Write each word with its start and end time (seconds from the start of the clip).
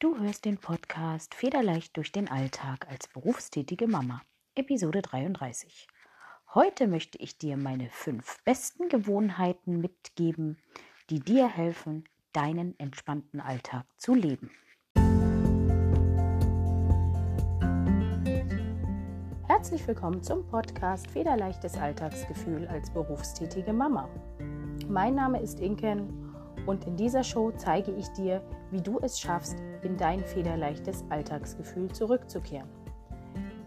Du 0.00 0.18
hörst 0.18 0.46
den 0.46 0.56
Podcast 0.56 1.34
Federleicht 1.34 1.94
durch 1.94 2.10
den 2.10 2.26
Alltag 2.26 2.88
als 2.88 3.06
berufstätige 3.08 3.86
Mama, 3.86 4.22
Episode 4.54 5.02
33. 5.02 5.88
Heute 6.54 6.86
möchte 6.86 7.18
ich 7.18 7.36
dir 7.36 7.58
meine 7.58 7.90
fünf 7.90 8.42
besten 8.44 8.88
Gewohnheiten 8.88 9.78
mitgeben, 9.78 10.56
die 11.10 11.20
dir 11.20 11.46
helfen, 11.48 12.04
deinen 12.32 12.78
entspannten 12.78 13.42
Alltag 13.42 13.84
zu 13.98 14.14
leben. 14.14 14.50
Herzlich 19.48 19.86
willkommen 19.86 20.22
zum 20.22 20.46
Podcast 20.48 21.10
Federleichtes 21.10 21.76
Alltagsgefühl 21.76 22.66
als 22.68 22.90
berufstätige 22.90 23.74
Mama. 23.74 24.08
Mein 24.88 25.14
Name 25.16 25.42
ist 25.42 25.60
Inken 25.60 26.29
und 26.66 26.86
in 26.86 26.96
dieser 26.96 27.22
Show 27.22 27.52
zeige 27.56 27.92
ich 27.92 28.08
dir, 28.12 28.42
wie 28.70 28.80
du 28.80 28.98
es 29.00 29.18
schaffst, 29.18 29.56
in 29.82 29.96
dein 29.96 30.20
federleichtes 30.20 31.04
Alltagsgefühl 31.08 31.90
zurückzukehren. 31.90 32.68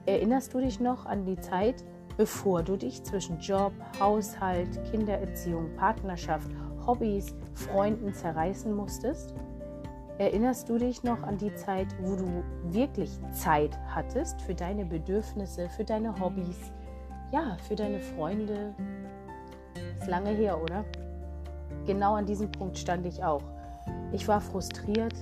Erinnerst 0.06 0.54
du 0.54 0.60
dich 0.60 0.80
noch 0.80 1.06
an 1.06 1.26
die 1.26 1.40
Zeit, 1.40 1.84
bevor 2.18 2.62
du 2.62 2.76
dich 2.76 3.04
zwischen 3.04 3.40
Job, 3.40 3.72
Haushalt, 4.00 4.84
Kindererziehung, 4.92 5.76
Partnerschaft, 5.76 6.52
Hobbys, 6.86 7.36
Freunden 7.54 8.14
zerreißen 8.14 8.74
musstest? 8.74 9.34
Erinnerst 10.18 10.70
du 10.70 10.78
dich 10.78 11.04
noch 11.04 11.24
an 11.24 11.38
die 11.38 11.54
Zeit, 11.56 11.88
wo 12.02 12.16
du 12.16 12.44
wirklich 12.66 13.10
Zeit 13.32 13.78
hattest 13.88 14.42
für 14.42 14.54
deine 14.54 14.86
Bedürfnisse, 14.86 15.70
für 15.70 15.84
deine 15.84 16.20
Hobbys, 16.20 16.72
ja, 17.32 17.58
für 17.68 17.76
deine 17.76 18.00
Freunde? 18.00 18.76
Ist 19.98 20.08
lange 20.08 20.30
her, 20.30 20.62
oder? 20.62 20.86
Genau 21.86 22.16
an 22.16 22.26
diesem 22.26 22.52
Punkt 22.52 22.78
stand 22.78 23.06
ich 23.06 23.24
auch. 23.24 23.44
Ich 24.12 24.28
war 24.28 24.40
frustriert, 24.40 25.16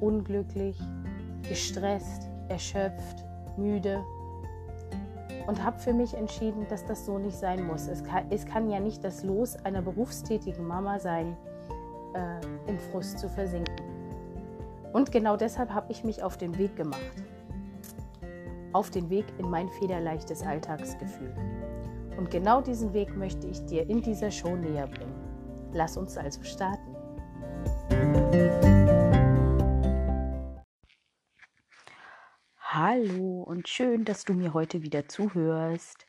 unglücklich, 0.00 0.78
gestresst, 1.48 2.28
erschöpft, 2.48 3.24
müde 3.56 4.02
und 5.46 5.62
habe 5.64 5.78
für 5.78 5.92
mich 5.92 6.14
entschieden, 6.14 6.66
dass 6.68 6.84
das 6.84 7.06
so 7.06 7.18
nicht 7.18 7.36
sein 7.36 7.66
muss. 7.66 7.88
Es 7.88 8.04
kann, 8.04 8.24
es 8.30 8.46
kann 8.46 8.70
ja 8.70 8.80
nicht 8.80 9.04
das 9.04 9.22
Los 9.22 9.56
einer 9.64 9.82
berufstätigen 9.82 10.66
Mama 10.66 10.98
sein, 10.98 11.36
äh, 12.14 12.70
im 12.70 12.78
Frust 12.78 13.18
zu 13.18 13.28
versinken. 13.28 13.74
Und 14.92 15.12
genau 15.12 15.36
deshalb 15.36 15.70
habe 15.70 15.90
ich 15.92 16.04
mich 16.04 16.22
auf 16.22 16.36
den 16.36 16.58
Weg 16.58 16.76
gemacht. 16.76 17.00
Auf 18.72 18.90
den 18.90 19.10
Weg 19.10 19.26
in 19.38 19.50
mein 19.50 19.68
federleichtes 19.68 20.42
Alltagsgefühl. 20.42 21.34
Und 22.16 22.30
genau 22.30 22.60
diesen 22.60 22.92
Weg 22.92 23.16
möchte 23.16 23.46
ich 23.46 23.64
dir 23.66 23.88
in 23.88 24.02
dieser 24.02 24.30
Show 24.30 24.54
näher 24.56 24.86
bringen. 24.86 25.09
Lass 25.72 25.96
uns 25.96 26.16
also 26.16 26.42
starten. 26.42 26.96
Hallo 32.58 33.42
und 33.42 33.68
schön, 33.68 34.04
dass 34.04 34.24
du 34.24 34.32
mir 34.32 34.52
heute 34.52 34.82
wieder 34.82 35.08
zuhörst. 35.08 36.06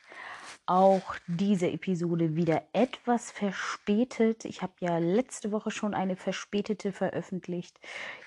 Auch 0.65 1.15
diese 1.27 1.69
Episode 1.69 2.35
wieder 2.35 2.63
etwas 2.73 3.31
verspätet. 3.31 4.45
Ich 4.45 4.61
habe 4.61 4.73
ja 4.79 4.97
letzte 4.97 5.51
Woche 5.51 5.69
schon 5.69 5.93
eine 5.93 6.15
verspätete 6.15 6.91
veröffentlicht. 6.91 7.79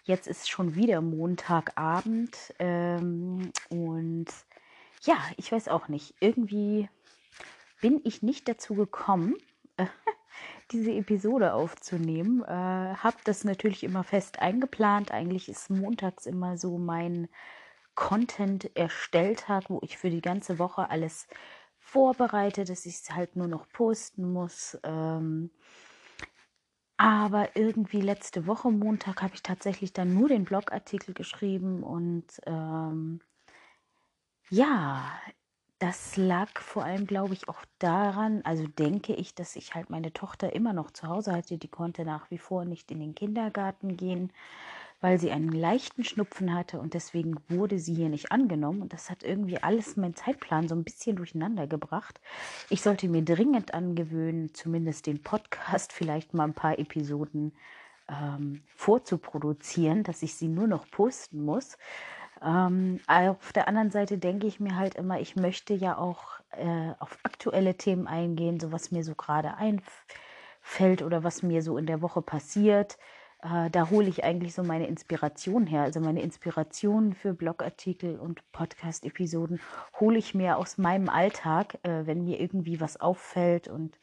Jetzt 0.04 0.26
ist 0.26 0.50
schon 0.50 0.74
wieder 0.74 1.00
Montagabend. 1.00 2.54
Ähm, 2.58 3.50
und 3.70 4.26
ja, 5.02 5.16
ich 5.36 5.50
weiß 5.50 5.68
auch 5.68 5.88
nicht. 5.88 6.14
Irgendwie 6.20 6.88
bin 7.80 8.00
ich 8.04 8.22
nicht 8.22 8.48
dazu 8.48 8.74
gekommen, 8.74 9.36
diese 10.72 10.92
Episode 10.92 11.54
aufzunehmen. 11.54 12.42
Äh, 12.42 12.46
habe 12.48 13.16
das 13.24 13.44
natürlich 13.44 13.84
immer 13.84 14.04
fest 14.04 14.40
eingeplant. 14.40 15.10
Eigentlich 15.10 15.48
ist 15.48 15.70
montags 15.70 16.26
immer 16.26 16.58
so 16.58 16.78
mein 16.78 17.28
Content-Erstelltag, 17.94 19.70
wo 19.70 19.80
ich 19.82 19.98
für 19.98 20.10
die 20.10 20.20
ganze 20.22 20.58
Woche 20.58 20.90
alles 20.90 21.28
vorbereite, 21.78 22.64
dass 22.64 22.86
ich 22.86 22.96
es 22.96 23.10
halt 23.10 23.36
nur 23.36 23.46
noch 23.46 23.68
posten 23.68 24.32
muss. 24.32 24.78
Ähm, 24.82 25.50
aber 26.96 27.56
irgendwie 27.56 28.00
letzte 28.00 28.46
Woche 28.46 28.70
Montag 28.70 29.22
habe 29.22 29.34
ich 29.34 29.42
tatsächlich 29.42 29.92
dann 29.92 30.14
nur 30.14 30.28
den 30.28 30.44
Blogartikel 30.44 31.12
geschrieben 31.12 31.82
und 31.82 32.24
ähm, 32.46 33.20
ja, 34.50 35.12
das 35.84 36.16
lag 36.16 36.60
vor 36.60 36.82
allem, 36.82 37.06
glaube 37.06 37.34
ich, 37.34 37.46
auch 37.46 37.62
daran, 37.78 38.40
also 38.44 38.66
denke 38.66 39.12
ich, 39.12 39.34
dass 39.34 39.54
ich 39.54 39.74
halt 39.74 39.90
meine 39.90 40.14
Tochter 40.14 40.54
immer 40.54 40.72
noch 40.72 40.90
zu 40.92 41.08
Hause 41.08 41.32
hatte. 41.32 41.58
Die 41.58 41.68
konnte 41.68 42.06
nach 42.06 42.30
wie 42.30 42.38
vor 42.38 42.64
nicht 42.64 42.90
in 42.90 43.00
den 43.00 43.14
Kindergarten 43.14 43.98
gehen, 43.98 44.32
weil 45.02 45.18
sie 45.18 45.30
einen 45.30 45.52
leichten 45.52 46.02
Schnupfen 46.02 46.54
hatte 46.54 46.80
und 46.80 46.94
deswegen 46.94 47.36
wurde 47.50 47.78
sie 47.78 47.92
hier 47.92 48.08
nicht 48.08 48.32
angenommen. 48.32 48.80
Und 48.80 48.94
das 48.94 49.10
hat 49.10 49.22
irgendwie 49.22 49.62
alles 49.62 49.98
meinen 49.98 50.16
Zeitplan 50.16 50.68
so 50.68 50.74
ein 50.74 50.84
bisschen 50.84 51.16
durcheinander 51.16 51.66
gebracht. 51.66 52.18
Ich 52.70 52.80
sollte 52.80 53.06
mir 53.06 53.22
dringend 53.22 53.74
angewöhnen, 53.74 54.54
zumindest 54.54 55.06
den 55.06 55.22
Podcast 55.22 55.92
vielleicht 55.92 56.32
mal 56.32 56.44
ein 56.44 56.54
paar 56.54 56.78
Episoden 56.78 57.52
ähm, 58.08 58.62
vorzuproduzieren, 58.74 60.02
dass 60.02 60.22
ich 60.22 60.34
sie 60.34 60.48
nur 60.48 60.66
noch 60.66 60.90
posten 60.90 61.44
muss. 61.44 61.76
Ähm, 62.44 63.00
auf 63.06 63.52
der 63.52 63.68
anderen 63.68 63.90
Seite 63.90 64.18
denke 64.18 64.46
ich 64.46 64.60
mir 64.60 64.76
halt 64.76 64.96
immer, 64.96 65.18
ich 65.20 65.36
möchte 65.36 65.74
ja 65.74 65.96
auch 65.96 66.40
äh, 66.50 66.92
auf 66.98 67.18
aktuelle 67.22 67.76
Themen 67.76 68.06
eingehen, 68.06 68.60
so 68.60 68.70
was 68.70 68.90
mir 68.90 69.02
so 69.02 69.14
gerade 69.14 69.54
einfällt 69.56 71.02
oder 71.02 71.24
was 71.24 71.42
mir 71.42 71.62
so 71.62 71.78
in 71.78 71.86
der 71.86 72.02
Woche 72.02 72.20
passiert. 72.22 72.98
Äh, 73.42 73.70
da 73.70 73.90
hole 73.90 74.08
ich 74.08 74.24
eigentlich 74.24 74.54
so 74.54 74.62
meine 74.62 74.86
Inspiration 74.86 75.66
her. 75.66 75.82
Also 75.82 76.00
meine 76.00 76.22
Inspiration 76.22 77.14
für 77.14 77.34
Blogartikel 77.34 78.18
und 78.18 78.40
Podcast-Episoden 78.52 79.60
hole 79.98 80.18
ich 80.18 80.34
mir 80.34 80.58
aus 80.58 80.78
meinem 80.78 81.08
Alltag, 81.08 81.78
äh, 81.82 82.06
wenn 82.06 82.24
mir 82.24 82.40
irgendwie 82.40 82.80
was 82.80 83.00
auffällt 83.00 83.68
und 83.68 83.98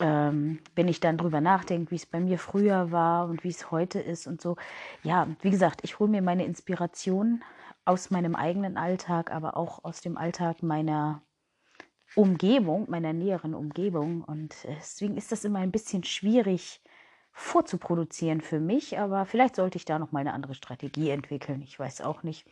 ähm, 0.00 0.60
wenn 0.74 0.88
ich 0.88 1.00
dann 1.00 1.18
drüber 1.18 1.40
nachdenke, 1.40 1.90
wie 1.90 1.96
es 1.96 2.06
bei 2.06 2.20
mir 2.20 2.38
früher 2.38 2.90
war 2.90 3.28
und 3.28 3.44
wie 3.44 3.48
es 3.48 3.70
heute 3.70 4.00
ist 4.00 4.26
und 4.26 4.40
so. 4.40 4.56
Ja, 5.02 5.28
wie 5.42 5.50
gesagt, 5.50 5.80
ich 5.84 5.98
hole 5.98 6.10
mir 6.10 6.22
meine 6.22 6.44
Inspiration 6.44 7.42
aus 7.84 8.10
meinem 8.10 8.34
eigenen 8.34 8.76
Alltag, 8.76 9.30
aber 9.30 9.56
auch 9.56 9.84
aus 9.84 10.00
dem 10.00 10.16
Alltag 10.16 10.62
meiner 10.62 11.22
Umgebung, 12.14 12.90
meiner 12.90 13.12
näheren 13.12 13.54
Umgebung. 13.54 14.22
Und 14.22 14.54
deswegen 14.64 15.16
ist 15.16 15.32
das 15.32 15.44
immer 15.44 15.60
ein 15.60 15.72
bisschen 15.72 16.04
schwierig 16.04 16.82
vorzuproduzieren 17.32 18.40
für 18.40 18.58
mich, 18.58 18.98
aber 18.98 19.24
vielleicht 19.24 19.56
sollte 19.56 19.76
ich 19.76 19.84
da 19.84 19.98
noch 19.98 20.12
mal 20.12 20.20
eine 20.20 20.34
andere 20.34 20.54
Strategie 20.54 21.10
entwickeln. 21.10 21.62
Ich 21.62 21.78
weiß 21.78 22.00
auch 22.00 22.22
nicht. 22.22 22.46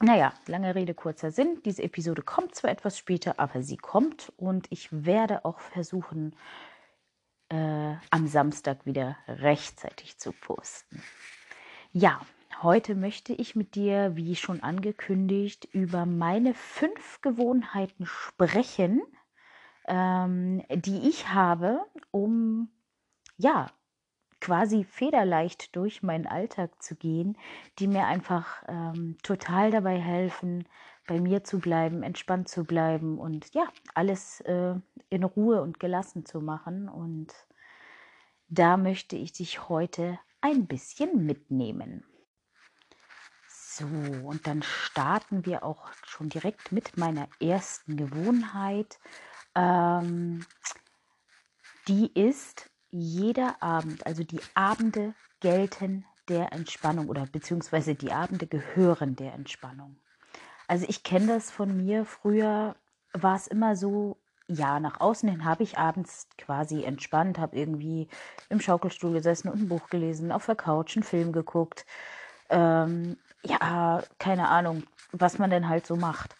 Naja, 0.00 0.32
lange 0.46 0.74
Rede, 0.74 0.94
kurzer 0.94 1.30
Sinn. 1.30 1.60
Diese 1.64 1.82
Episode 1.82 2.22
kommt 2.22 2.54
zwar 2.54 2.70
etwas 2.70 2.96
später, 2.96 3.38
aber 3.38 3.62
sie 3.62 3.76
kommt 3.76 4.32
und 4.36 4.66
ich 4.70 4.88
werde 4.90 5.44
auch 5.44 5.60
versuchen, 5.60 6.34
äh, 7.50 7.94
am 8.10 8.26
Samstag 8.26 8.86
wieder 8.86 9.16
rechtzeitig 9.28 10.18
zu 10.18 10.32
posten. 10.32 11.02
Ja, 11.92 12.20
heute 12.62 12.94
möchte 12.94 13.32
ich 13.34 13.56
mit 13.56 13.74
dir, 13.74 14.16
wie 14.16 14.36
schon 14.36 14.62
angekündigt, 14.62 15.68
über 15.72 16.06
meine 16.06 16.54
fünf 16.54 17.20
Gewohnheiten 17.20 18.06
sprechen, 18.06 19.02
ähm, 19.86 20.62
die 20.70 21.08
ich 21.08 21.28
habe, 21.28 21.84
um 22.10 22.70
ja 23.36 23.66
quasi 24.40 24.84
federleicht 24.84 25.76
durch 25.76 26.02
meinen 26.02 26.26
Alltag 26.26 26.82
zu 26.82 26.96
gehen, 26.96 27.36
die 27.78 27.86
mir 27.86 28.06
einfach 28.06 28.62
ähm, 28.68 29.16
total 29.22 29.70
dabei 29.70 29.98
helfen, 29.98 30.66
bei 31.06 31.20
mir 31.20 31.44
zu 31.44 31.58
bleiben, 31.58 32.02
entspannt 32.02 32.48
zu 32.48 32.64
bleiben 32.64 33.18
und 33.18 33.52
ja, 33.54 33.64
alles 33.94 34.40
äh, 34.42 34.74
in 35.08 35.24
Ruhe 35.24 35.60
und 35.60 35.80
gelassen 35.80 36.24
zu 36.24 36.40
machen. 36.40 36.88
Und 36.88 37.34
da 38.48 38.76
möchte 38.76 39.16
ich 39.16 39.32
dich 39.32 39.68
heute 39.68 40.18
ein 40.40 40.66
bisschen 40.66 41.26
mitnehmen. 41.26 42.04
So, 43.48 43.86
und 43.86 44.46
dann 44.46 44.62
starten 44.62 45.46
wir 45.46 45.64
auch 45.64 45.90
schon 46.04 46.28
direkt 46.28 46.70
mit 46.72 46.96
meiner 46.96 47.28
ersten 47.40 47.96
Gewohnheit. 47.96 48.98
Ähm, 49.54 50.44
die 51.88 52.12
ist 52.12 52.69
jeder 52.90 53.62
Abend, 53.62 54.06
also 54.06 54.24
die 54.24 54.40
Abende 54.54 55.14
gelten 55.40 56.04
der 56.28 56.52
Entspannung 56.52 57.08
oder 57.08 57.26
beziehungsweise 57.26 57.94
die 57.94 58.12
Abende 58.12 58.46
gehören 58.46 59.16
der 59.16 59.34
Entspannung. 59.34 59.96
Also 60.68 60.86
ich 60.88 61.02
kenne 61.02 61.26
das 61.26 61.50
von 61.50 61.76
mir. 61.76 62.04
Früher 62.04 62.76
war 63.12 63.34
es 63.34 63.48
immer 63.48 63.74
so, 63.74 64.16
ja, 64.46 64.78
nach 64.80 65.00
außen 65.00 65.28
hin 65.28 65.44
habe 65.44 65.62
ich 65.62 65.78
abends 65.78 66.28
quasi 66.38 66.84
entspannt, 66.84 67.38
habe 67.38 67.56
irgendwie 67.56 68.08
im 68.48 68.60
Schaukelstuhl 68.60 69.12
gesessen 69.12 69.48
und 69.48 69.62
ein 69.62 69.68
Buch 69.68 69.88
gelesen, 69.90 70.32
auf 70.32 70.46
der 70.46 70.56
Couch 70.56 70.96
einen 70.96 71.02
Film 71.02 71.32
geguckt. 71.32 71.86
Ähm, 72.50 73.16
ja, 73.42 74.02
keine 74.18 74.48
Ahnung, 74.48 74.84
was 75.12 75.38
man 75.38 75.50
denn 75.50 75.68
halt 75.68 75.86
so 75.86 75.96
macht. 75.96 76.36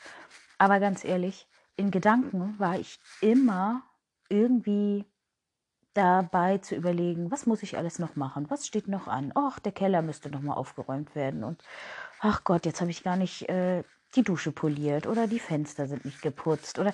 Aber 0.59 0.79
ganz 0.79 1.05
ehrlich, 1.05 1.49
in 1.77 1.91
Gedanken 1.91 2.59
war 2.59 2.79
ich 2.79 3.01
immer 3.21 3.83
irgendwie 4.29 5.05
dabei 5.95 6.59
zu 6.59 6.75
überlegen, 6.77 7.31
was 7.31 7.47
muss 7.47 7.63
ich 7.63 7.77
alles 7.77 7.99
noch 7.99 8.17
machen? 8.17 8.49
Was 8.49 8.67
steht 8.67 8.89
noch 8.89 9.09
an? 9.09 9.33
Ach, 9.35 9.59
der 9.59 9.73
Keller 9.73 10.03
müsste 10.03 10.31
noch 10.31 10.43
mal 10.43 10.55
aufgeräumt 10.55 11.15
werden. 11.15 11.45
Und 11.45 11.63
ach 12.21 12.45
Gott, 12.45 12.67
jetzt 12.67 12.81
habe 12.81 12.91
ich 12.91 13.03
gar 13.03 13.17
nicht 13.17 13.49
äh, 13.49 13.83
die 14.15 14.23
Dusche 14.23 14.53
poliert 14.53 15.07
oder 15.07 15.27
die 15.27 15.39
Fenster 15.39 15.87
sind 15.87 16.05
nicht 16.05 16.23
geputzt 16.23 16.79
oder 16.79 16.93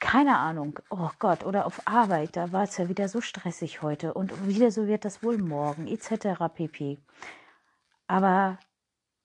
keine 0.00 0.36
Ahnung. 0.36 0.80
Oh 0.90 1.10
Gott, 1.18 1.44
oder 1.44 1.66
auf 1.66 1.86
Arbeit, 1.86 2.36
da 2.36 2.52
war 2.52 2.64
es 2.64 2.76
ja 2.76 2.88
wieder 2.88 3.08
so 3.08 3.20
stressig 3.20 3.82
heute 3.82 4.14
und 4.14 4.46
wieder 4.46 4.70
so 4.70 4.86
wird 4.86 5.04
das 5.04 5.22
wohl 5.22 5.38
morgen, 5.38 5.86
etc. 5.86 6.52
pp. 6.54 6.98
Aber 8.06 8.58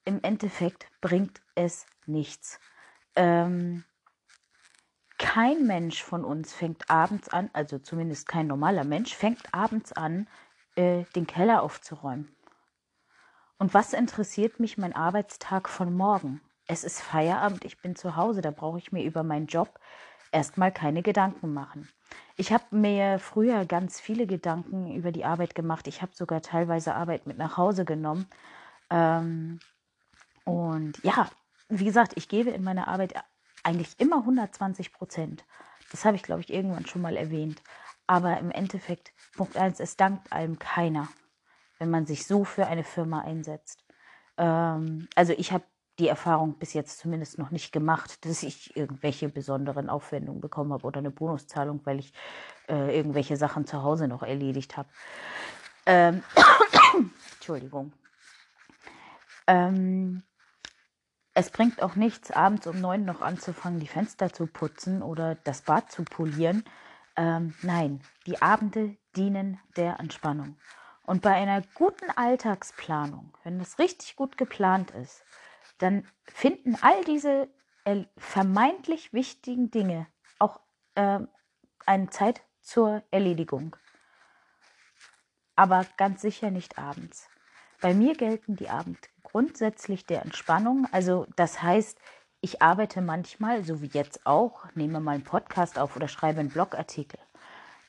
im 0.05 0.21
Endeffekt 0.23 0.87
bringt 1.01 1.41
es 1.55 1.85
nichts. 2.05 2.59
Ähm, 3.15 3.83
kein 5.19 5.67
Mensch 5.67 6.01
von 6.01 6.25
uns 6.25 6.53
fängt 6.53 6.89
abends 6.89 7.29
an, 7.29 7.51
also 7.53 7.77
zumindest 7.77 8.27
kein 8.27 8.47
normaler 8.47 8.85
Mensch, 8.85 9.13
fängt 9.13 9.53
abends 9.53 9.93
an, 9.93 10.27
äh, 10.75 11.03
den 11.15 11.27
Keller 11.27 11.61
aufzuräumen. 11.61 12.35
Und 13.59 13.73
was 13.73 13.93
interessiert 13.93 14.59
mich 14.59 14.77
mein 14.77 14.95
Arbeitstag 14.95 15.69
von 15.69 15.93
morgen? 15.93 16.41
Es 16.65 16.83
ist 16.83 17.01
Feierabend, 17.01 17.65
ich 17.65 17.81
bin 17.81 17.95
zu 17.95 18.15
Hause, 18.15 18.41
da 18.41 18.51
brauche 18.51 18.77
ich 18.79 18.91
mir 18.91 19.03
über 19.03 19.23
meinen 19.23 19.47
Job 19.47 19.79
erstmal 20.31 20.71
keine 20.71 21.01
Gedanken 21.01 21.53
machen. 21.53 21.89
Ich 22.37 22.53
habe 22.53 22.63
mir 22.71 23.19
früher 23.19 23.65
ganz 23.65 23.99
viele 23.99 24.25
Gedanken 24.25 24.95
über 24.95 25.11
die 25.11 25.25
Arbeit 25.25 25.53
gemacht. 25.55 25.87
Ich 25.87 26.01
habe 26.01 26.15
sogar 26.15 26.41
teilweise 26.41 26.95
Arbeit 26.95 27.27
mit 27.27 27.37
nach 27.37 27.57
Hause 27.57 27.83
genommen. 27.83 28.27
Ähm, 28.89 29.59
und 30.45 31.03
ja, 31.03 31.29
wie 31.67 31.85
gesagt, 31.85 32.13
ich 32.15 32.29
gebe 32.29 32.51
in 32.51 32.63
meiner 32.63 32.87
Arbeit 32.87 33.13
eigentlich 33.63 33.99
immer 33.99 34.17
120 34.17 34.93
Prozent. 34.93 35.45
Das 35.91 36.05
habe 36.05 36.15
ich, 36.15 36.23
glaube 36.23 36.41
ich, 36.41 36.51
irgendwann 36.51 36.85
schon 36.85 37.01
mal 37.01 37.17
erwähnt. 37.17 37.61
Aber 38.07 38.39
im 38.39 38.51
Endeffekt, 38.51 39.13
Punkt 39.35 39.57
1, 39.57 39.79
es 39.79 39.95
dankt 39.95 40.31
einem 40.31 40.57
keiner, 40.57 41.07
wenn 41.77 41.89
man 41.89 42.05
sich 42.05 42.25
so 42.25 42.43
für 42.43 42.67
eine 42.67 42.83
Firma 42.83 43.21
einsetzt. 43.21 43.83
Ähm, 44.37 45.07
also 45.15 45.33
ich 45.33 45.51
habe 45.51 45.63
die 45.99 46.07
Erfahrung 46.07 46.57
bis 46.57 46.73
jetzt 46.73 46.99
zumindest 46.99 47.37
noch 47.37 47.51
nicht 47.51 47.71
gemacht, 47.71 48.25
dass 48.25 48.41
ich 48.43 48.75
irgendwelche 48.75 49.27
besonderen 49.29 49.89
Aufwendungen 49.89 50.41
bekommen 50.41 50.71
habe 50.71 50.87
oder 50.87 50.99
eine 50.99 51.11
Bonuszahlung, 51.11 51.81
weil 51.83 51.99
ich 51.99 52.13
äh, 52.69 52.95
irgendwelche 52.95 53.35
Sachen 53.35 53.65
zu 53.65 53.83
Hause 53.83 54.07
noch 54.07 54.23
erledigt 54.23 54.77
habe. 54.77 54.89
Ähm, 55.85 56.23
Entschuldigung. 57.33 57.91
Ähm, 59.45 60.23
es 61.39 61.51
bringt 61.51 61.81
auch 61.81 61.95
nichts, 61.95 62.31
abends 62.31 62.67
um 62.67 62.81
neun 62.81 63.05
noch 63.05 63.21
anzufangen, 63.21 63.79
die 63.79 63.87
Fenster 63.87 64.33
zu 64.33 64.45
putzen 64.45 65.01
oder 65.01 65.35
das 65.35 65.61
Bad 65.61 65.89
zu 65.89 66.03
polieren. 66.03 66.65
Ähm, 67.15 67.55
nein, 67.61 68.01
die 68.25 68.41
Abende 68.41 68.97
dienen 69.15 69.57
der 69.77 70.01
Entspannung. 70.01 70.57
Und 71.03 71.21
bei 71.21 71.33
einer 71.33 71.61
guten 71.75 72.11
Alltagsplanung, 72.11 73.33
wenn 73.43 73.57
das 73.57 73.79
richtig 73.79 74.17
gut 74.17 74.37
geplant 74.37 74.91
ist, 74.91 75.23
dann 75.77 76.05
finden 76.25 76.75
all 76.81 77.05
diese 77.05 77.47
äh, 77.85 78.03
vermeintlich 78.17 79.13
wichtigen 79.13 79.71
Dinge 79.71 80.07
auch 80.39 80.59
äh, 80.95 81.19
eine 81.85 82.09
Zeit 82.09 82.41
zur 82.59 83.01
Erledigung. 83.11 83.77
Aber 85.55 85.85
ganz 85.95 86.21
sicher 86.21 86.51
nicht 86.51 86.77
abends. 86.77 87.29
Bei 87.79 87.93
mir 87.93 88.13
gelten 88.13 88.57
die 88.57 88.69
Abend 88.69 89.09
grundsätzlich 89.31 90.05
der 90.05 90.23
Entspannung. 90.23 90.87
Also 90.91 91.25
das 91.35 91.61
heißt, 91.61 91.97
ich 92.41 92.61
arbeite 92.61 93.01
manchmal, 93.01 93.63
so 93.63 93.81
wie 93.81 93.89
jetzt 93.91 94.25
auch, 94.25 94.65
nehme 94.73 94.99
mal 94.99 95.15
einen 95.15 95.23
Podcast 95.23 95.77
auf 95.77 95.95
oder 95.95 96.07
schreibe 96.07 96.39
einen 96.39 96.49
Blogartikel. 96.49 97.19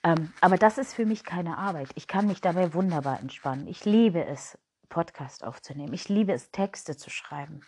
Ähm, 0.03 0.33
aber 0.41 0.57
das 0.57 0.79
ist 0.79 0.95
für 0.95 1.07
mich 1.07 1.25
keine 1.25 1.59
Arbeit. 1.59 1.91
Ich 1.95 2.09
kann 2.09 2.27
mich 2.27 2.41
dabei 2.41 2.75
wunderbar 2.75 3.21
entspannen. 3.21 3.67
Ich 3.69 3.85
liebe 3.85 4.25
es, 4.25 4.59
Podcast 4.89 5.45
aufzunehmen. 5.45 5.93
Ich 5.93 6.09
liebe 6.09 6.33
es, 6.33 6.51
Texte 6.51 6.97
zu 6.97 7.11
schreiben. 7.11 7.61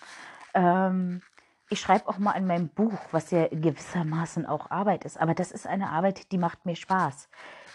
Ähm, 0.54 1.22
ich 1.68 1.80
schreibe 1.80 2.08
auch 2.08 2.18
mal 2.18 2.32
an 2.32 2.46
meinem 2.46 2.68
Buch, 2.68 2.98
was 3.12 3.30
ja 3.30 3.48
gewissermaßen 3.48 4.44
auch 4.44 4.70
Arbeit 4.70 5.04
ist. 5.04 5.18
Aber 5.18 5.34
das 5.34 5.52
ist 5.52 5.66
eine 5.66 5.90
Arbeit, 5.90 6.32
die 6.32 6.38
macht 6.38 6.66
mir 6.66 6.76
Spaß. 6.76 7.28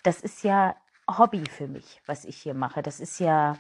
Das 0.03 0.21
ist 0.21 0.43
ja 0.43 0.75
Hobby 1.09 1.43
für 1.49 1.67
mich, 1.67 2.01
was 2.05 2.25
ich 2.25 2.37
hier 2.37 2.53
mache. 2.53 2.83
Das 2.83 2.99
ist 2.99 3.19
ja 3.19 3.57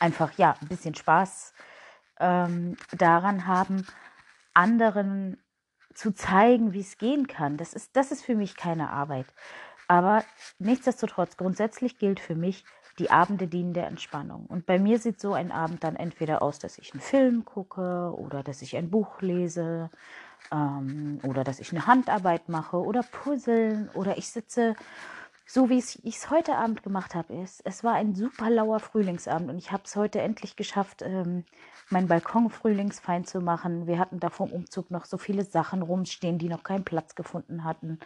einfach, 0.00 0.32
ja, 0.36 0.56
ein 0.60 0.68
bisschen 0.68 0.94
Spaß 0.94 1.54
ähm, 2.18 2.76
daran 2.96 3.46
haben, 3.46 3.86
anderen 4.54 5.38
zu 5.94 6.12
zeigen, 6.12 6.72
wie 6.72 6.80
es 6.80 6.98
gehen 6.98 7.26
kann. 7.26 7.56
Das 7.56 7.74
ist, 7.74 7.96
das 7.96 8.10
ist 8.10 8.24
für 8.24 8.34
mich 8.34 8.56
keine 8.56 8.90
Arbeit. 8.90 9.26
Aber 9.88 10.24
nichtsdestotrotz, 10.58 11.36
grundsätzlich 11.36 11.98
gilt 11.98 12.20
für 12.20 12.34
mich, 12.34 12.64
die 12.98 13.10
Abende 13.10 13.48
dienen 13.48 13.72
der 13.72 13.86
Entspannung. 13.86 14.46
Und 14.46 14.66
bei 14.66 14.78
mir 14.78 14.98
sieht 14.98 15.20
so 15.20 15.32
ein 15.32 15.50
Abend 15.50 15.82
dann 15.84 15.96
entweder 15.96 16.42
aus, 16.42 16.58
dass 16.58 16.78
ich 16.78 16.92
einen 16.92 17.00
Film 17.00 17.44
gucke 17.44 18.14
oder 18.16 18.42
dass 18.42 18.62
ich 18.62 18.76
ein 18.76 18.90
Buch 18.90 19.20
lese 19.20 19.90
ähm, 20.52 21.18
oder 21.22 21.44
dass 21.44 21.60
ich 21.60 21.72
eine 21.72 21.86
Handarbeit 21.86 22.48
mache 22.48 22.76
oder 22.76 23.02
puzzeln 23.02 23.88
oder 23.94 24.18
ich 24.18 24.30
sitze, 24.30 24.76
so 25.52 25.68
wie 25.68 25.78
ich 25.78 25.98
es 26.04 26.30
heute 26.30 26.54
Abend 26.54 26.84
gemacht 26.84 27.16
habe. 27.16 27.34
Es, 27.42 27.60
es 27.62 27.82
war 27.82 27.94
ein 27.94 28.14
super 28.14 28.48
lauer 28.50 28.78
Frühlingsabend 28.78 29.50
und 29.50 29.58
ich 29.58 29.72
habe 29.72 29.82
es 29.84 29.96
heute 29.96 30.20
endlich 30.20 30.54
geschafft, 30.54 31.02
ähm, 31.02 31.44
meinen 31.88 32.06
Balkon 32.06 32.50
frühlingsfein 32.50 33.24
zu 33.24 33.40
machen. 33.40 33.88
Wir 33.88 33.98
hatten 33.98 34.20
da 34.20 34.30
vom 34.30 34.52
Umzug 34.52 34.92
noch 34.92 35.06
so 35.06 35.18
viele 35.18 35.44
Sachen 35.44 35.82
rumstehen, 35.82 36.38
die 36.38 36.48
noch 36.48 36.62
keinen 36.62 36.84
Platz 36.84 37.16
gefunden 37.16 37.64
hatten. 37.64 37.98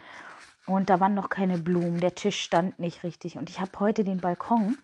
Und 0.65 0.89
da 0.89 0.99
waren 0.99 1.13
noch 1.13 1.29
keine 1.29 1.59
Blumen, 1.59 1.99
der 1.99 2.15
Tisch 2.15 2.41
stand 2.41 2.79
nicht 2.79 3.03
richtig. 3.03 3.37
Und 3.37 3.51
ich 3.51 3.59
habe 3.59 3.79
heute 3.79 4.03
den 4.03 4.21
Balkon 4.21 4.79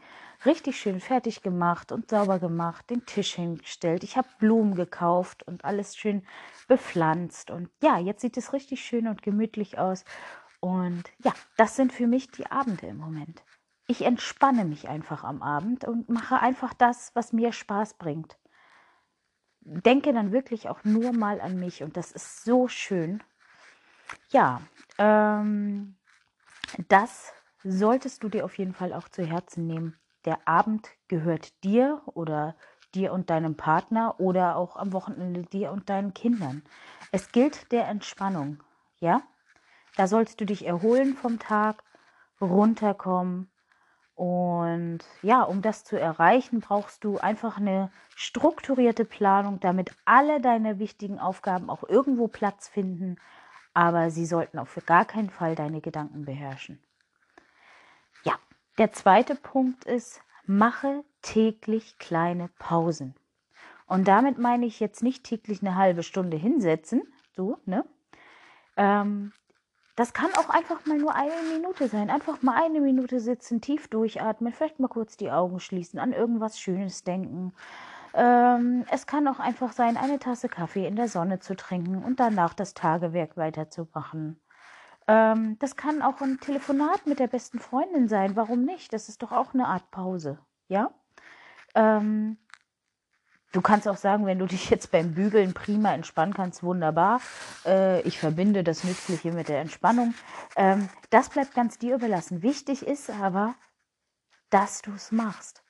richtig 0.46 0.80
schön 0.80 1.00
fertig 1.00 1.42
gemacht 1.42 1.92
und 1.92 2.12
sauber 2.12 2.38
gemacht, 2.38 2.92
den 2.92 3.08
Tisch 3.08 3.34
hingestellt. 3.34 4.04
Ich 4.04 4.18
habe 4.18 4.28
Blumen 4.38 4.76
gekauft 4.76 5.42
und 5.42 5.66
alles 5.66 5.98
schön 5.98 6.22
bepflanzt. 6.68 7.50
Und 7.50 7.70
ja, 7.82 7.98
jetzt 7.98 8.22
sieht 8.22 8.38
es 8.38 8.54
richtig 8.54 8.86
schön 8.86 9.08
und 9.08 9.24
gemütlich 9.24 9.80
aus. 9.80 10.06
Und 10.62 11.04
ja, 11.24 11.34
das 11.58 11.76
sind 11.76 11.92
für 11.92 12.08
mich 12.08 12.32
die 12.32 12.46
Abende 12.46 12.88
im 12.88 12.98
Moment. 12.98 13.44
Ich 13.88 14.04
entspanne 14.04 14.64
mich 14.64 14.88
einfach 14.88 15.24
am 15.26 15.42
Abend 15.42 15.84
und 15.84 16.08
mache 16.08 16.40
einfach 16.40 16.74
das, 16.74 17.12
was 17.16 17.34
mir 17.34 17.52
Spaß 17.52 17.96
bringt. 17.96 18.38
Denke 19.62 20.14
dann 20.14 20.32
wirklich 20.32 20.70
auch 20.70 20.84
nur 20.84 21.12
mal 21.12 21.42
an 21.42 21.60
mich 21.60 21.84
und 21.84 21.98
das 21.98 22.12
ist 22.12 22.46
so 22.46 22.68
schön. 22.68 23.22
Ja, 24.30 24.62
ähm, 24.98 25.98
das 26.88 27.34
solltest 27.64 28.24
du 28.24 28.30
dir 28.30 28.46
auf 28.46 28.58
jeden 28.58 28.74
Fall 28.74 28.94
auch 28.94 29.10
zu 29.10 29.26
Herzen 29.26 29.68
nehmen. 29.68 29.98
Der 30.26 30.48
Abend 30.48 30.90
gehört 31.08 31.64
dir 31.64 32.02
oder 32.06 32.56
dir 32.94 33.14
und 33.14 33.30
deinem 33.30 33.56
Partner 33.56 34.20
oder 34.20 34.56
auch 34.58 34.76
am 34.76 34.94
Wochenende 34.94 35.42
dir 35.44 35.72
und 35.72 35.90
deinen 35.90 36.14
Kindern. 36.14 36.64
Es 37.12 37.32
gilt 37.32 37.72
der 37.72 37.88
Entspannung, 37.88 38.64
ja? 39.00 39.24
Da 39.96 40.08
sollst 40.08 40.40
du 40.42 40.46
dich 40.46 40.66
erholen 40.66 41.16
vom 41.16 41.40
Tag, 41.40 41.84
runterkommen. 42.40 43.52
Und 44.16 45.00
ja, 45.22 45.44
um 45.44 45.62
das 45.62 45.84
zu 45.84 46.00
erreichen, 46.00 46.60
brauchst 46.60 47.04
du 47.04 47.18
einfach 47.18 47.58
eine 47.58 47.92
strukturierte 48.16 49.06
Planung, 49.06 49.60
damit 49.60 49.96
alle 50.06 50.42
deine 50.42 50.80
wichtigen 50.80 51.20
Aufgaben 51.20 51.70
auch 51.70 51.84
irgendwo 51.88 52.28
Platz 52.28 52.68
finden 52.68 53.18
aber 53.74 54.10
sie 54.10 54.26
sollten 54.26 54.60
auch 54.60 54.68
für 54.68 54.82
gar 54.82 55.06
keinen 55.06 55.30
Fall 55.30 55.56
deine 55.56 55.82
Gedanken 55.82 56.26
beherrschen. 56.26 56.82
Ja, 58.24 58.38
der 58.78 58.92
zweite 58.92 59.36
Punkt 59.36 59.86
ist, 59.86 60.22
mache 60.46 61.04
täglich 61.22 61.98
kleine 61.98 62.50
Pausen. 62.60 63.16
Und 63.88 64.08
damit 64.08 64.38
meine 64.38 64.66
ich 64.66 64.80
jetzt 64.80 65.04
nicht 65.04 65.24
täglich 65.24 65.62
eine 65.62 65.76
halbe 65.76 66.04
Stunde 66.04 66.38
hinsetzen, 66.38 67.02
so, 67.34 67.58
ne? 67.66 67.86
Ähm, 68.78 69.34
das 70.02 70.14
kann 70.14 70.34
auch 70.34 70.50
einfach 70.50 70.84
mal 70.88 70.98
nur 70.98 71.14
eine 71.14 71.32
Minute 71.54 71.88
sein. 71.88 72.10
Einfach 72.10 72.42
mal 72.42 72.56
eine 72.60 72.82
Minute 72.82 73.20
sitzen, 73.20 73.62
tief 73.62 73.88
durchatmen, 73.88 74.52
vielleicht 74.52 74.80
mal 74.80 74.88
kurz 74.88 75.16
die 75.16 75.30
Augen 75.30 75.60
schließen, 75.60 76.00
an 76.00 76.12
irgendwas 76.12 76.60
Schönes 76.60 77.04
denken, 77.04 77.54
ähm, 78.16 78.84
es 78.90 79.06
kann 79.06 79.28
auch 79.28 79.40
einfach 79.40 79.74
sein, 79.74 79.98
eine 79.98 80.18
Tasse 80.18 80.50
Kaffee 80.50 80.88
in 80.88 80.96
der 80.96 81.08
Sonne 81.08 81.38
zu 81.38 81.56
trinken 81.56 82.04
und 82.04 82.20
danach 82.20 82.56
das 82.56 82.74
Tagewerk 82.74 83.38
weiterzumachen. 83.38 84.40
Ähm, 85.08 85.60
das 85.60 85.76
kann 85.76 86.02
auch 86.02 86.20
ein 86.20 86.40
Telefonat 86.40 87.06
mit 87.06 87.20
der 87.20 87.28
besten 87.28 87.60
Freundin 87.60 88.08
sein. 88.08 88.36
Warum 88.36 88.66
nicht? 88.66 88.94
Das 88.94 89.08
ist 89.08 89.22
doch 89.22 89.32
auch 89.32 89.54
eine 89.54 89.68
Art 89.68 89.92
Pause. 89.92 90.40
Ja? 90.68 90.90
Ähm, 91.76 92.38
du 93.52 93.62
kannst 93.62 93.88
auch 93.88 93.98
sagen, 93.98 94.26
wenn 94.26 94.40
du 94.40 94.46
dich 94.46 94.70
jetzt 94.70 94.92
beim 94.92 95.14
Bügeln 95.14 95.54
prima 95.54 95.94
entspannen 95.94 96.34
kannst, 96.34 96.64
wunderbar. 96.64 97.22
Äh, 97.66 98.02
ich 98.02 98.20
verbinde 98.20 98.64
das 98.64 98.84
Nützliche 98.84 99.32
mit 99.32 99.50
der 99.50 99.62
Entspannung. 99.62 100.14
Ähm, 100.56 100.90
das 101.10 101.30
bleibt 101.30 101.54
ganz 101.54 101.78
dir 101.78 101.96
überlassen. 101.96 102.42
Wichtig 102.44 102.86
ist 102.86 103.10
aber, 103.10 103.56
dass 104.50 104.82
du 104.82 104.94
es 104.94 105.12
machst. 105.12 105.64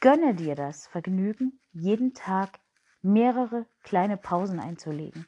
Gönne 0.00 0.34
dir 0.34 0.54
das 0.54 0.86
Vergnügen, 0.86 1.60
jeden 1.72 2.14
Tag 2.14 2.60
mehrere 3.02 3.66
kleine 3.82 4.16
Pausen 4.16 4.60
einzulegen. 4.60 5.26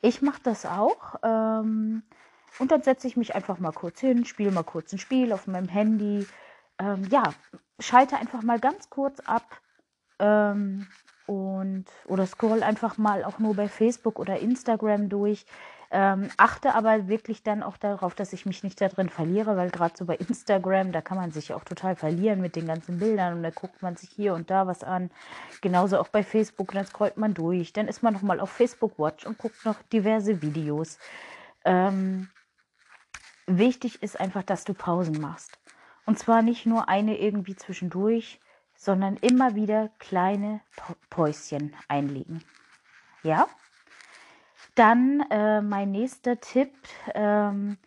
Ich 0.00 0.20
mache 0.22 0.40
das 0.42 0.66
auch. 0.66 1.16
Ähm, 1.22 2.02
Und 2.58 2.70
dann 2.70 2.82
setze 2.82 3.06
ich 3.08 3.16
mich 3.16 3.34
einfach 3.34 3.58
mal 3.58 3.72
kurz 3.72 4.00
hin, 4.00 4.24
spiele 4.24 4.52
mal 4.52 4.62
kurz 4.62 4.92
ein 4.92 4.98
Spiel 4.98 5.32
auf 5.32 5.46
meinem 5.46 5.68
Handy. 5.68 6.26
Ähm, 6.78 7.04
ja, 7.10 7.32
schalte 7.80 8.16
einfach 8.16 8.42
mal 8.42 8.60
ganz 8.60 8.90
kurz 8.90 9.20
ab 9.20 9.60
ähm, 10.18 10.86
und 11.26 11.86
oder 12.06 12.26
scroll 12.26 12.62
einfach 12.62 12.98
mal 12.98 13.24
auch 13.24 13.38
nur 13.38 13.54
bei 13.54 13.68
Facebook 13.68 14.18
oder 14.18 14.38
Instagram 14.38 15.08
durch. 15.08 15.46
Ähm, 15.90 16.28
achte 16.38 16.74
aber 16.74 17.06
wirklich 17.06 17.44
dann 17.44 17.62
auch 17.62 17.76
darauf, 17.76 18.16
dass 18.16 18.32
ich 18.32 18.46
mich 18.46 18.64
nicht 18.64 18.80
da 18.80 18.88
drin 18.88 19.08
verliere, 19.08 19.56
weil 19.56 19.70
gerade 19.70 19.94
so 19.96 20.04
bei 20.04 20.16
Instagram, 20.16 20.90
da 20.90 21.00
kann 21.00 21.16
man 21.16 21.30
sich 21.30 21.54
auch 21.54 21.62
total 21.62 21.94
verlieren 21.94 22.40
mit 22.40 22.56
den 22.56 22.66
ganzen 22.66 22.98
Bildern 22.98 23.36
und 23.36 23.42
da 23.44 23.50
guckt 23.50 23.80
man 23.80 23.94
sich 23.94 24.10
hier 24.10 24.34
und 24.34 24.50
da 24.50 24.66
was 24.66 24.82
an. 24.82 25.10
Genauso 25.60 25.98
auch 25.98 26.08
bei 26.08 26.24
Facebook, 26.24 26.72
dann 26.72 26.84
scrollt 26.84 27.16
man 27.16 27.32
durch, 27.32 27.72
dann 27.72 27.86
ist 27.86 28.02
man 28.02 28.12
nochmal 28.12 28.40
auf 28.40 28.50
Facebook 28.50 28.98
Watch 28.98 29.24
und 29.24 29.38
guckt 29.38 29.64
noch 29.64 29.80
diverse 29.92 30.42
Videos. 30.42 30.98
Ähm, 31.64 32.28
wichtig 33.46 34.02
ist 34.02 34.18
einfach, 34.18 34.42
dass 34.42 34.64
du 34.64 34.74
Pausen 34.74 35.20
machst. 35.20 35.58
Und 36.06 36.18
zwar 36.18 36.42
nicht 36.42 36.66
nur 36.66 36.88
eine 36.88 37.18
irgendwie 37.18 37.54
zwischendurch, 37.54 38.40
sondern 38.76 39.16
immer 39.16 39.54
wieder 39.54 39.90
kleine 39.98 40.60
Päuschen 41.10 41.74
einlegen. 41.88 42.42
Ja? 43.22 43.46
Dann 44.74 45.20
äh, 45.30 45.62
mein 45.62 45.92
nächster 45.92 46.40
Tipp, 46.40 46.72
ähm, 47.14 47.78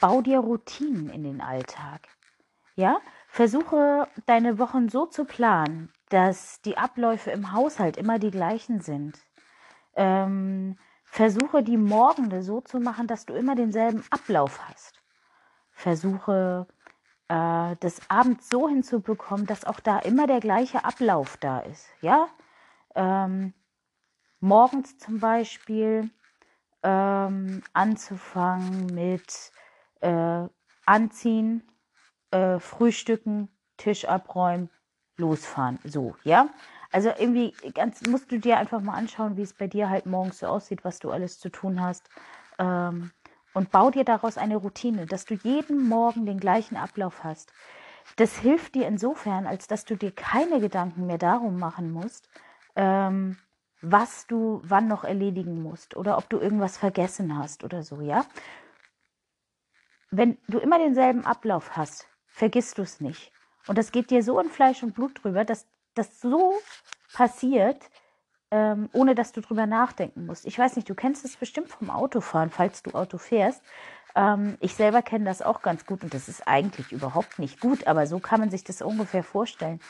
bau 0.00 0.20
dir 0.20 0.40
Routinen 0.40 1.08
in 1.08 1.22
den 1.22 1.40
Alltag. 1.40 2.08
Ja, 2.76 2.98
versuche 3.28 4.08
deine 4.26 4.58
Wochen 4.58 4.88
so 4.88 5.06
zu 5.06 5.24
planen, 5.24 5.92
dass 6.08 6.60
die 6.62 6.76
Abläufe 6.76 7.30
im 7.30 7.52
Haushalt 7.52 7.96
immer 7.96 8.18
die 8.18 8.30
gleichen 8.30 8.80
sind. 8.80 9.18
Ähm, 9.96 10.76
versuche 11.04 11.62
die 11.62 11.76
Morgende 11.76 12.42
so 12.42 12.60
zu 12.60 12.80
machen, 12.80 13.06
dass 13.06 13.26
du 13.26 13.34
immer 13.34 13.54
denselben 13.54 14.04
Ablauf 14.10 14.60
hast. 14.68 15.00
Versuche 15.70 16.66
äh, 17.28 17.76
das 17.80 18.00
abends 18.08 18.48
so 18.48 18.68
hinzubekommen, 18.68 19.46
dass 19.46 19.64
auch 19.64 19.80
da 19.80 19.98
immer 19.98 20.26
der 20.26 20.40
gleiche 20.40 20.84
Ablauf 20.84 21.36
da 21.38 21.60
ist. 21.60 21.88
Ja, 22.00 22.28
ähm, 22.94 23.54
morgens 24.40 24.98
zum 24.98 25.20
Beispiel 25.20 26.10
ähm, 26.82 27.62
anzufangen 27.72 28.86
mit 28.86 29.52
äh, 30.00 30.46
Anziehen, 30.86 31.62
äh, 32.30 32.58
Frühstücken, 32.58 33.48
Tisch 33.76 34.04
abräumen, 34.04 34.70
losfahren. 35.16 35.78
So, 35.84 36.14
ja. 36.24 36.48
Also 36.92 37.10
irgendwie 37.18 37.52
ganz 37.72 38.06
musst 38.06 38.30
du 38.30 38.38
dir 38.38 38.58
einfach 38.58 38.80
mal 38.80 38.94
anschauen, 38.94 39.36
wie 39.36 39.42
es 39.42 39.52
bei 39.52 39.66
dir 39.66 39.90
halt 39.90 40.06
morgens 40.06 40.38
so 40.38 40.46
aussieht, 40.46 40.84
was 40.84 41.00
du 41.00 41.10
alles 41.10 41.40
zu 41.40 41.48
tun 41.48 41.80
hast. 41.80 42.08
Ähm, 42.58 43.10
und 43.54 43.70
bau 43.70 43.90
dir 43.90 44.04
daraus 44.04 44.36
eine 44.36 44.56
Routine, 44.56 45.06
dass 45.06 45.24
du 45.24 45.34
jeden 45.34 45.88
Morgen 45.88 46.26
den 46.26 46.38
gleichen 46.38 46.76
Ablauf 46.76 47.24
hast. 47.24 47.52
Das 48.16 48.36
hilft 48.36 48.74
dir 48.74 48.86
insofern, 48.86 49.46
als 49.46 49.66
dass 49.66 49.84
du 49.84 49.96
dir 49.96 50.12
keine 50.12 50.60
Gedanken 50.60 51.06
mehr 51.06 51.18
darum 51.18 51.58
machen 51.58 51.90
musst, 51.90 52.28
ähm, 52.76 53.38
was 53.80 54.26
du 54.26 54.60
wann 54.64 54.88
noch 54.88 55.04
erledigen 55.04 55.62
musst 55.62 55.96
oder 55.96 56.18
ob 56.18 56.28
du 56.28 56.38
irgendwas 56.38 56.76
vergessen 56.76 57.38
hast 57.38 57.64
oder 57.64 57.82
so, 57.82 58.00
ja? 58.00 58.24
Wenn 60.10 60.38
du 60.48 60.58
immer 60.58 60.78
denselben 60.78 61.24
Ablauf 61.24 61.76
hast, 61.76 62.06
vergisst 62.26 62.78
du 62.78 62.82
es 62.82 63.00
nicht. 63.00 63.32
Und 63.66 63.78
das 63.78 63.92
geht 63.92 64.10
dir 64.10 64.22
so 64.22 64.38
in 64.38 64.50
Fleisch 64.50 64.82
und 64.82 64.94
Blut 64.94 65.22
drüber, 65.22 65.44
dass 65.44 65.66
das 65.94 66.20
so 66.20 66.54
passiert, 67.12 67.90
ähm, 68.54 68.88
ohne 68.92 69.16
dass 69.16 69.32
du 69.32 69.40
drüber 69.40 69.66
nachdenken 69.66 70.26
musst. 70.26 70.46
Ich 70.46 70.56
weiß 70.56 70.76
nicht, 70.76 70.88
du 70.88 70.94
kennst 70.94 71.24
es 71.24 71.36
bestimmt 71.36 71.70
vom 71.70 71.90
Autofahren, 71.90 72.50
falls 72.50 72.84
du 72.84 72.92
Auto 72.92 73.18
fährst. 73.18 73.60
Ähm, 74.14 74.56
ich 74.60 74.76
selber 74.76 75.02
kenne 75.02 75.24
das 75.24 75.42
auch 75.42 75.60
ganz 75.60 75.86
gut 75.86 76.04
und 76.04 76.14
das 76.14 76.28
ist 76.28 76.46
eigentlich 76.46 76.92
überhaupt 76.92 77.40
nicht 77.40 77.58
gut, 77.58 77.88
aber 77.88 78.06
so 78.06 78.20
kann 78.20 78.38
man 78.38 78.50
sich 78.50 78.62
das 78.62 78.80
ungefähr 78.80 79.24
vorstellen. 79.24 79.80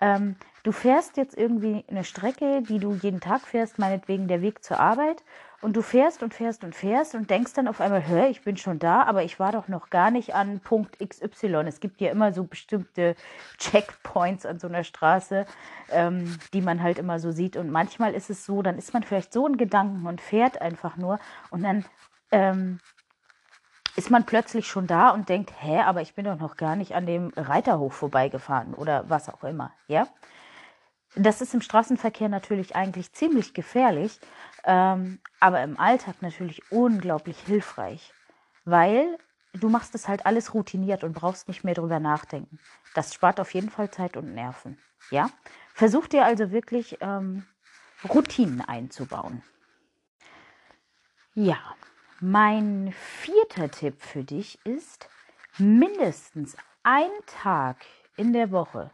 Ähm, 0.00 0.36
du 0.62 0.72
fährst 0.72 1.18
jetzt 1.18 1.36
irgendwie 1.36 1.84
eine 1.86 2.02
Strecke, 2.02 2.62
die 2.62 2.78
du 2.78 2.94
jeden 2.94 3.20
Tag 3.20 3.42
fährst, 3.42 3.78
meinetwegen 3.78 4.26
der 4.26 4.40
Weg 4.40 4.64
zur 4.64 4.80
Arbeit 4.80 5.22
und 5.64 5.74
du 5.76 5.80
fährst 5.80 6.22
und 6.22 6.34
fährst 6.34 6.62
und 6.62 6.74
fährst 6.74 7.14
und 7.14 7.30
denkst 7.30 7.54
dann 7.54 7.68
auf 7.68 7.80
einmal, 7.80 8.06
hör, 8.06 8.28
ich 8.28 8.42
bin 8.42 8.58
schon 8.58 8.78
da, 8.78 9.04
aber 9.04 9.22
ich 9.22 9.40
war 9.40 9.50
doch 9.50 9.66
noch 9.66 9.88
gar 9.88 10.10
nicht 10.10 10.34
an 10.34 10.60
Punkt 10.60 10.98
XY. 10.98 11.64
Es 11.66 11.80
gibt 11.80 12.02
ja 12.02 12.10
immer 12.10 12.34
so 12.34 12.44
bestimmte 12.44 13.16
Checkpoints 13.56 14.44
an 14.44 14.58
so 14.58 14.68
einer 14.68 14.84
Straße, 14.84 15.46
ähm, 15.90 16.38
die 16.52 16.60
man 16.60 16.82
halt 16.82 16.98
immer 16.98 17.18
so 17.18 17.30
sieht. 17.30 17.56
Und 17.56 17.70
manchmal 17.70 18.12
ist 18.12 18.28
es 18.28 18.44
so, 18.44 18.60
dann 18.60 18.76
ist 18.76 18.92
man 18.92 19.04
vielleicht 19.04 19.32
so 19.32 19.46
in 19.46 19.56
Gedanken 19.56 20.06
und 20.06 20.20
fährt 20.20 20.60
einfach 20.60 20.98
nur 20.98 21.18
und 21.48 21.62
dann 21.62 21.86
ähm, 22.30 22.78
ist 23.96 24.10
man 24.10 24.24
plötzlich 24.26 24.68
schon 24.68 24.86
da 24.86 25.10
und 25.10 25.30
denkt, 25.30 25.50
hä, 25.60 25.80
aber 25.80 26.02
ich 26.02 26.14
bin 26.14 26.26
doch 26.26 26.38
noch 26.38 26.58
gar 26.58 26.76
nicht 26.76 26.94
an 26.94 27.06
dem 27.06 27.32
Reiterhof 27.36 27.94
vorbeigefahren 27.94 28.74
oder 28.74 29.08
was 29.08 29.30
auch 29.30 29.44
immer, 29.44 29.72
ja? 29.88 30.08
Das 31.16 31.40
ist 31.40 31.54
im 31.54 31.60
Straßenverkehr 31.60 32.28
natürlich 32.28 32.74
eigentlich 32.74 33.12
ziemlich 33.12 33.54
gefährlich, 33.54 34.18
ähm, 34.64 35.20
aber 35.40 35.62
im 35.62 35.78
Alltag 35.78 36.16
natürlich 36.20 36.70
unglaublich 36.70 37.38
hilfreich, 37.40 38.12
weil 38.64 39.18
du 39.52 39.68
machst 39.68 39.94
es 39.94 40.08
halt 40.08 40.26
alles 40.26 40.54
routiniert 40.54 41.04
und 41.04 41.12
brauchst 41.12 41.48
nicht 41.48 41.64
mehr 41.64 41.74
drüber 41.74 42.00
nachdenken. 42.00 42.58
Das 42.94 43.14
spart 43.14 43.40
auf 43.40 43.52
jeden 43.54 43.70
Fall 43.70 43.90
Zeit 43.90 44.16
und 44.16 44.34
Nerven. 44.34 44.78
Ja, 45.10 45.30
versuch 45.74 46.06
dir 46.06 46.24
also 46.24 46.50
wirklich 46.50 46.98
ähm, 47.00 47.44
Routinen 48.08 48.60
einzubauen. 48.60 49.42
Ja, 51.34 51.58
mein 52.20 52.92
vierter 52.92 53.70
Tipp 53.70 54.00
für 54.00 54.24
dich 54.24 54.64
ist, 54.64 55.08
mindestens 55.58 56.56
ein 56.82 57.10
Tag 57.26 57.84
in 58.16 58.32
der 58.32 58.50
Woche 58.50 58.90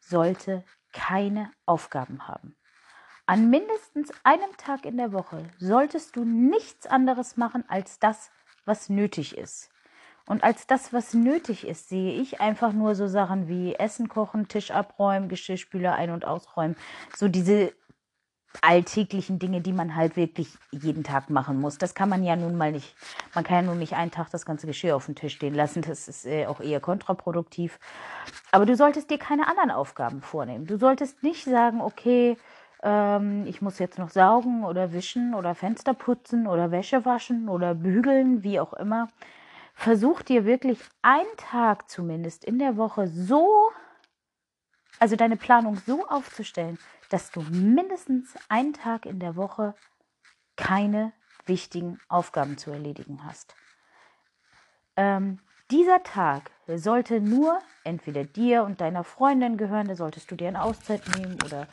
sollte 0.00 0.64
keine 0.92 1.52
Aufgaben 1.66 2.26
haben. 2.26 2.57
An 3.28 3.50
mindestens 3.50 4.10
einem 4.24 4.56
Tag 4.56 4.86
in 4.86 4.96
der 4.96 5.12
Woche 5.12 5.44
solltest 5.58 6.16
du 6.16 6.24
nichts 6.24 6.86
anderes 6.86 7.36
machen 7.36 7.62
als 7.68 7.98
das, 7.98 8.30
was 8.64 8.88
nötig 8.88 9.36
ist. 9.36 9.68
Und 10.24 10.42
als 10.42 10.66
das, 10.66 10.94
was 10.94 11.12
nötig 11.12 11.66
ist, 11.66 11.90
sehe 11.90 12.18
ich 12.22 12.40
einfach 12.40 12.72
nur 12.72 12.94
so 12.94 13.06
Sachen 13.06 13.46
wie 13.46 13.74
Essen 13.74 14.08
kochen, 14.08 14.48
Tisch 14.48 14.70
abräumen, 14.70 15.28
Geschirrspüler 15.28 15.94
ein- 15.94 16.10
und 16.10 16.24
ausräumen. 16.24 16.74
So 17.18 17.28
diese 17.28 17.74
alltäglichen 18.62 19.38
Dinge, 19.38 19.60
die 19.60 19.74
man 19.74 19.94
halt 19.94 20.16
wirklich 20.16 20.48
jeden 20.70 21.04
Tag 21.04 21.28
machen 21.28 21.60
muss. 21.60 21.76
Das 21.76 21.94
kann 21.94 22.08
man 22.08 22.24
ja 22.24 22.34
nun 22.34 22.56
mal 22.56 22.72
nicht. 22.72 22.96
Man 23.34 23.44
kann 23.44 23.56
ja 23.56 23.62
nun 23.70 23.78
nicht 23.78 23.92
einen 23.92 24.10
Tag 24.10 24.30
das 24.30 24.46
ganze 24.46 24.66
Geschirr 24.66 24.96
auf 24.96 25.04
dem 25.04 25.16
Tisch 25.16 25.34
stehen 25.34 25.54
lassen. 25.54 25.82
Das 25.82 26.08
ist 26.08 26.24
äh, 26.24 26.46
auch 26.46 26.60
eher 26.60 26.80
kontraproduktiv. 26.80 27.78
Aber 28.52 28.64
du 28.64 28.74
solltest 28.74 29.10
dir 29.10 29.18
keine 29.18 29.48
anderen 29.48 29.70
Aufgaben 29.70 30.22
vornehmen. 30.22 30.66
Du 30.66 30.78
solltest 30.78 31.22
nicht 31.22 31.44
sagen, 31.44 31.82
okay, 31.82 32.38
ähm, 32.82 33.46
ich 33.46 33.62
muss 33.62 33.78
jetzt 33.78 33.98
noch 33.98 34.10
saugen 34.10 34.64
oder 34.64 34.92
wischen 34.92 35.34
oder 35.34 35.54
Fenster 35.54 35.94
putzen 35.94 36.46
oder 36.46 36.70
Wäsche 36.70 37.04
waschen 37.04 37.48
oder 37.48 37.74
bügeln, 37.74 38.42
wie 38.42 38.60
auch 38.60 38.72
immer. 38.74 39.08
Versuch 39.74 40.22
dir 40.22 40.44
wirklich 40.44 40.80
einen 41.02 41.36
Tag 41.36 41.88
zumindest 41.88 42.44
in 42.44 42.58
der 42.58 42.76
Woche 42.76 43.06
so, 43.06 43.70
also 44.98 45.16
deine 45.16 45.36
Planung 45.36 45.76
so 45.86 46.06
aufzustellen, 46.08 46.78
dass 47.10 47.30
du 47.30 47.40
mindestens 47.42 48.34
einen 48.48 48.72
Tag 48.72 49.06
in 49.06 49.20
der 49.20 49.36
Woche 49.36 49.74
keine 50.56 51.12
wichtigen 51.46 51.98
Aufgaben 52.08 52.58
zu 52.58 52.70
erledigen 52.70 53.24
hast. 53.24 53.54
Ähm, 54.96 55.38
dieser 55.70 56.02
Tag 56.02 56.50
sollte 56.66 57.20
nur 57.20 57.60
entweder 57.84 58.24
dir 58.24 58.64
und 58.64 58.80
deiner 58.80 59.04
Freundin 59.04 59.56
gehören, 59.56 59.86
da 59.86 59.94
solltest 59.94 60.30
du 60.30 60.34
dir 60.34 60.48
eine 60.48 60.62
Auszeit 60.62 61.02
nehmen 61.16 61.38
oder 61.44 61.68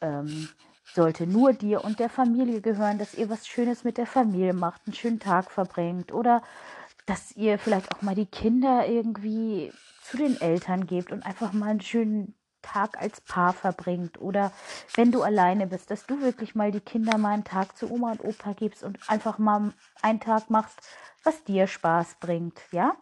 ähm, 0.00 0.48
sollte 0.94 1.26
nur 1.26 1.52
dir 1.52 1.84
und 1.84 1.98
der 1.98 2.08
Familie 2.08 2.60
gehören, 2.60 2.98
dass 2.98 3.14
ihr 3.14 3.28
was 3.28 3.46
Schönes 3.46 3.84
mit 3.84 3.98
der 3.98 4.06
Familie 4.06 4.54
macht, 4.54 4.82
einen 4.86 4.94
schönen 4.94 5.20
Tag 5.20 5.50
verbringt 5.50 6.12
oder 6.12 6.42
dass 7.06 7.32
ihr 7.32 7.58
vielleicht 7.58 7.94
auch 7.94 8.02
mal 8.02 8.14
die 8.14 8.26
Kinder 8.26 8.86
irgendwie 8.86 9.72
zu 10.02 10.16
den 10.16 10.40
Eltern 10.40 10.86
gebt 10.86 11.12
und 11.12 11.24
einfach 11.24 11.52
mal 11.52 11.70
einen 11.70 11.80
schönen 11.80 12.34
Tag 12.62 13.00
als 13.00 13.20
Paar 13.20 13.52
verbringt 13.52 14.20
oder 14.20 14.52
wenn 14.94 15.12
du 15.12 15.22
alleine 15.22 15.66
bist, 15.66 15.90
dass 15.90 16.06
du 16.06 16.20
wirklich 16.20 16.54
mal 16.54 16.70
die 16.70 16.80
Kinder 16.80 17.16
mal 17.16 17.32
einen 17.32 17.44
Tag 17.44 17.76
zu 17.76 17.90
Oma 17.90 18.12
und 18.12 18.24
Opa 18.24 18.52
gibst 18.52 18.82
und 18.82 18.98
einfach 19.08 19.38
mal 19.38 19.72
einen 20.02 20.20
Tag 20.20 20.50
machst, 20.50 20.78
was 21.24 21.44
dir 21.44 21.66
Spaß 21.66 22.16
bringt, 22.20 22.60
ja? 22.72 22.96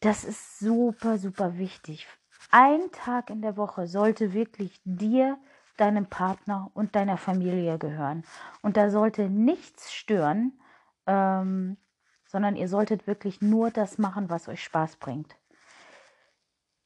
Das 0.00 0.24
ist 0.24 0.58
super, 0.58 1.18
super 1.18 1.58
wichtig. 1.58 2.06
Ein 2.50 2.90
Tag 2.92 3.30
in 3.30 3.42
der 3.42 3.56
Woche 3.56 3.86
sollte 3.86 4.32
wirklich 4.32 4.80
dir, 4.84 5.38
deinem 5.80 6.06
Partner 6.06 6.70
und 6.74 6.94
deiner 6.96 7.16
Familie 7.16 7.78
gehören. 7.78 8.24
Und 8.62 8.76
da 8.76 8.90
sollte 8.90 9.28
nichts 9.28 9.92
stören, 9.92 10.52
ähm, 11.06 11.76
sondern 12.26 12.56
ihr 12.56 12.68
solltet 12.68 13.06
wirklich 13.06 13.40
nur 13.40 13.70
das 13.70 13.98
machen, 13.98 14.30
was 14.30 14.48
euch 14.48 14.62
Spaß 14.62 14.96
bringt. 14.96 15.36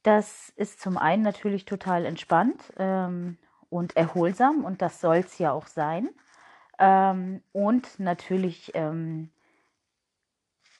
Das 0.03 0.49
ist 0.55 0.79
zum 0.79 0.97
einen 0.97 1.23
natürlich 1.23 1.65
total 1.65 2.05
entspannt 2.05 2.73
ähm, 2.77 3.37
und 3.69 3.95
erholsam 3.97 4.63
und 4.63 4.81
das 4.81 5.01
soll 5.01 5.17
es 5.17 5.37
ja 5.39 5.51
auch 5.51 5.67
sein. 5.67 6.09
Ähm, 6.77 7.41
und 7.53 7.99
natürlich 7.99 8.71
ähm, 8.75 9.31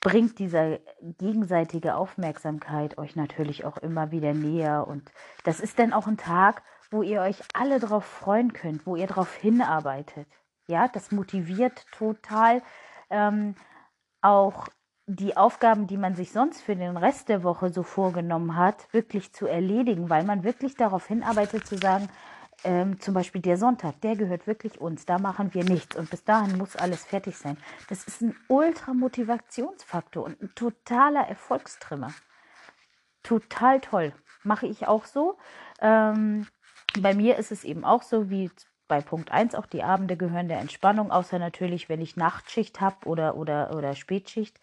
bringt 0.06 0.38
diese 0.38 0.78
gegenseitige 1.18 1.96
Aufmerksamkeit 1.96 2.96
euch 2.96 3.16
natürlich 3.16 3.64
auch 3.64 3.76
immer 3.76 4.12
wieder 4.12 4.34
näher. 4.34 4.86
Und 4.86 5.10
das 5.42 5.58
ist 5.58 5.80
dann 5.80 5.92
auch 5.92 6.06
ein 6.06 6.16
Tag, 6.16 6.62
wo 6.92 7.02
ihr 7.02 7.22
euch 7.22 7.38
alle 7.54 7.80
darauf 7.80 8.04
freuen 8.04 8.52
könnt, 8.52 8.86
wo 8.86 8.94
ihr 8.94 9.08
darauf 9.08 9.34
hinarbeitet. 9.34 10.28
Ja, 10.68 10.86
das 10.86 11.10
motiviert 11.10 11.86
total 11.90 12.62
ähm, 13.10 13.56
auch 14.22 14.68
die 15.08 15.36
Aufgaben, 15.36 15.88
die 15.88 15.96
man 15.96 16.14
sich 16.14 16.30
sonst 16.30 16.62
für 16.62 16.76
den 16.76 16.96
Rest 16.96 17.28
der 17.28 17.42
Woche 17.42 17.70
so 17.70 17.82
vorgenommen 17.82 18.56
hat, 18.56 18.86
wirklich 18.92 19.32
zu 19.32 19.48
erledigen, 19.48 20.08
weil 20.08 20.22
man 20.22 20.44
wirklich 20.44 20.76
darauf 20.76 21.08
hinarbeitet 21.08 21.66
zu 21.66 21.78
sagen, 21.78 22.08
ähm, 22.64 23.00
zum 23.00 23.14
Beispiel 23.14 23.40
der 23.40 23.58
Sonntag, 23.58 24.00
der 24.00 24.16
gehört 24.16 24.46
wirklich 24.46 24.80
uns, 24.80 25.06
da 25.06 25.18
machen 25.18 25.54
wir 25.54 25.64
nichts 25.64 25.96
und 25.96 26.10
bis 26.10 26.24
dahin 26.24 26.58
muss 26.58 26.76
alles 26.76 27.04
fertig 27.04 27.36
sein. 27.36 27.56
Das 27.88 28.06
ist 28.06 28.22
ein 28.22 28.36
Ultra-Motivationsfaktor 28.48 30.24
und 30.24 30.42
ein 30.42 30.54
totaler 30.54 31.28
Erfolgstrimmer. 31.28 32.12
Total 33.22 33.80
toll. 33.80 34.12
Mache 34.42 34.66
ich 34.66 34.86
auch 34.86 35.04
so. 35.04 35.36
Ähm, 35.80 36.46
bei 37.00 37.14
mir 37.14 37.36
ist 37.36 37.52
es 37.52 37.64
eben 37.64 37.84
auch 37.84 38.02
so, 38.02 38.30
wie 38.30 38.50
bei 38.88 39.00
Punkt 39.00 39.32
1 39.32 39.54
auch 39.54 39.66
die 39.66 39.82
Abende 39.82 40.16
gehören 40.16 40.48
der 40.48 40.60
Entspannung, 40.60 41.10
außer 41.10 41.38
natürlich, 41.38 41.88
wenn 41.88 42.00
ich 42.00 42.16
Nachtschicht 42.16 42.80
habe 42.80 43.06
oder, 43.06 43.36
oder, 43.36 43.74
oder 43.74 43.94
Spätschicht. 43.94 44.60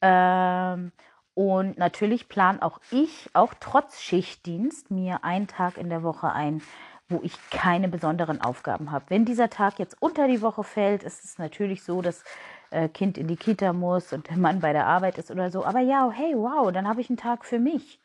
Ähm, 0.00 0.92
und 1.34 1.78
natürlich 1.78 2.28
plan 2.28 2.60
auch 2.60 2.80
ich, 2.90 3.30
auch 3.32 3.54
trotz 3.60 4.00
Schichtdienst, 4.00 4.90
mir 4.90 5.22
einen 5.22 5.46
Tag 5.46 5.76
in 5.76 5.88
der 5.88 6.02
Woche 6.02 6.32
ein, 6.32 6.62
wo 7.08 7.20
ich 7.22 7.32
keine 7.50 7.88
besonderen 7.88 8.40
Aufgaben 8.40 8.90
habe. 8.90 9.06
Wenn 9.08 9.24
dieser 9.24 9.48
Tag 9.48 9.78
jetzt 9.78 9.96
unter 10.00 10.28
die 10.28 10.42
Woche 10.42 10.62
fällt, 10.62 11.02
ist 11.02 11.24
es 11.24 11.38
natürlich 11.38 11.82
so, 11.82 12.02
dass 12.02 12.22
äh, 12.70 12.88
Kind 12.88 13.16
in 13.16 13.28
die 13.28 13.36
Kita 13.36 13.72
muss 13.72 14.12
und 14.12 14.28
der 14.28 14.36
Mann 14.36 14.60
bei 14.60 14.72
der 14.72 14.86
Arbeit 14.86 15.18
ist 15.18 15.30
oder 15.30 15.50
so. 15.50 15.64
Aber 15.64 15.80
ja, 15.80 16.10
hey, 16.10 16.34
wow, 16.36 16.70
dann 16.70 16.86
habe 16.86 17.00
ich 17.00 17.08
einen 17.08 17.16
Tag 17.16 17.44
für 17.44 17.58
mich. 17.58 18.00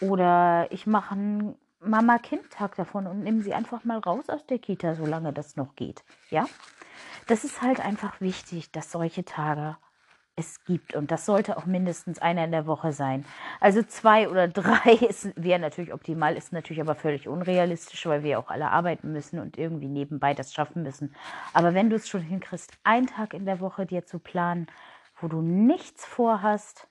Oder 0.00 0.66
ich 0.70 0.86
mache 0.86 1.14
einen 1.14 1.56
Mama-Kind-Tag 1.80 2.76
davon 2.76 3.06
und 3.06 3.22
nehme 3.22 3.40
sie 3.42 3.54
einfach 3.54 3.84
mal 3.84 3.98
raus 3.98 4.28
aus 4.28 4.44
der 4.46 4.58
Kita, 4.58 4.94
solange 4.94 5.32
das 5.32 5.56
noch 5.56 5.74
geht. 5.74 6.04
Ja, 6.30 6.46
das 7.26 7.44
ist 7.44 7.62
halt 7.62 7.80
einfach 7.80 8.20
wichtig, 8.20 8.70
dass 8.72 8.92
solche 8.92 9.24
Tage 9.24 9.76
es 10.36 10.62
gibt. 10.64 10.94
Und 10.94 11.10
das 11.10 11.26
sollte 11.26 11.56
auch 11.56 11.64
mindestens 11.64 12.18
einer 12.18 12.44
in 12.44 12.52
der 12.52 12.66
Woche 12.66 12.92
sein. 12.92 13.24
Also 13.58 13.82
zwei 13.82 14.28
oder 14.28 14.46
drei 14.46 15.00
wäre 15.34 15.58
natürlich 15.58 15.92
optimal, 15.92 16.36
ist 16.36 16.52
natürlich 16.52 16.80
aber 16.80 16.94
völlig 16.94 17.26
unrealistisch, 17.26 18.06
weil 18.06 18.22
wir 18.22 18.38
auch 18.38 18.50
alle 18.50 18.70
arbeiten 18.70 19.12
müssen 19.12 19.40
und 19.40 19.58
irgendwie 19.58 19.88
nebenbei 19.88 20.34
das 20.34 20.52
schaffen 20.52 20.82
müssen. 20.82 21.14
Aber 21.54 21.74
wenn 21.74 21.90
du 21.90 21.96
es 21.96 22.08
schon 22.08 22.20
hinkriegst, 22.20 22.72
einen 22.84 23.06
Tag 23.06 23.32
in 23.34 23.46
der 23.46 23.60
Woche 23.60 23.86
dir 23.86 24.04
zu 24.04 24.18
planen, 24.18 24.66
wo 25.20 25.28
du 25.28 25.40
nichts 25.40 26.04
vorhast, 26.04 26.86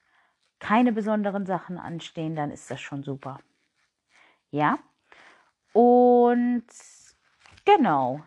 keine 0.59 0.91
besonderen 0.91 1.45
Sachen 1.45 1.77
anstehen, 1.77 2.35
dann 2.35 2.49
ist 2.49 2.71
das 2.71 2.81
schon 2.81 3.03
super. 3.03 3.39
Ja? 4.49 4.79
Und 5.73 6.65
genau. 7.65 8.23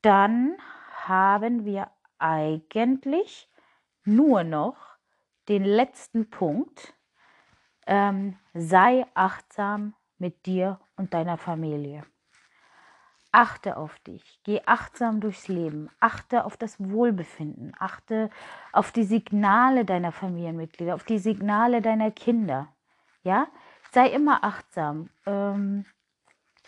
Dann 0.00 0.56
haben 1.04 1.64
wir 1.64 1.90
eigentlich 2.18 3.50
nur 4.04 4.44
noch 4.44 4.96
den 5.48 5.64
letzten 5.64 6.30
Punkt. 6.30 6.94
Ähm, 7.86 8.36
sei 8.52 9.06
achtsam 9.14 9.94
mit 10.18 10.46
dir 10.46 10.80
und 10.96 11.14
deiner 11.14 11.38
Familie. 11.38 12.04
Achte 13.30 13.76
auf 13.76 13.98
dich, 14.00 14.40
geh 14.42 14.62
achtsam 14.64 15.20
durchs 15.20 15.48
Leben, 15.48 15.90
achte 16.00 16.44
auf 16.44 16.56
das 16.56 16.80
Wohlbefinden, 16.80 17.72
achte 17.78 18.30
auf 18.72 18.90
die 18.90 19.04
Signale 19.04 19.84
deiner 19.84 20.12
Familienmitglieder, 20.12 20.94
auf 20.94 21.04
die 21.04 21.18
Signale 21.18 21.82
deiner 21.82 22.10
Kinder. 22.10 22.68
Ja, 23.22 23.48
sei 23.92 24.08
immer 24.08 24.44
achtsam. 24.44 25.10
Ähm, 25.26 25.84